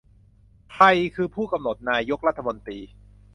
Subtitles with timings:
[0.73, 2.79] ใครคือผู้กำหนดนายกรัฐมนตรี